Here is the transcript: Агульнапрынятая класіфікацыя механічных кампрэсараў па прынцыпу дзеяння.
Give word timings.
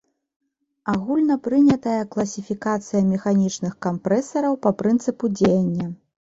Агульнапрынятая 0.93 1.97
класіфікацыя 2.15 3.03
механічных 3.11 3.77
кампрэсараў 3.89 4.53
па 4.65 4.71
прынцыпу 4.81 5.25
дзеяння. 5.37 5.87